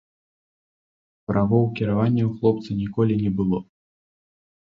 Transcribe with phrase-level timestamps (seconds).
[1.31, 3.57] Правоў кіравання ў хлопца ніколі не было.